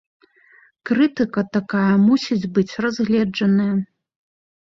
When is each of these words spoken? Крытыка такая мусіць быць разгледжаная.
Крытыка 0.89 1.41
такая 1.57 1.91
мусіць 2.07 2.49
быць 2.55 2.77
разгледжаная. 2.85 3.71